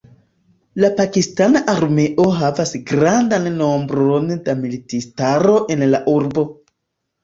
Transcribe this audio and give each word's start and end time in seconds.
La 0.83 0.89
pakistana 0.99 1.61
armeo 1.75 2.27
havas 2.39 2.73
grandan 2.93 3.47
nombron 3.61 4.29
da 4.43 4.59
militistaro 4.67 5.65
en 5.79 5.91
la 5.95 6.07
urbo. 6.21 6.53